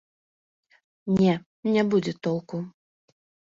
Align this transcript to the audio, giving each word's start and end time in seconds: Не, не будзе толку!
Не, 1.19 1.35
не 1.77 1.83
будзе 1.93 2.17
толку! 2.31 2.57